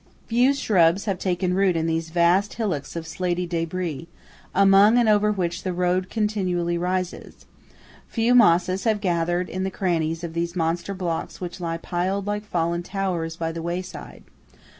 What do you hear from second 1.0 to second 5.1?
have taken root in these vast hillocks of slaty débris, among and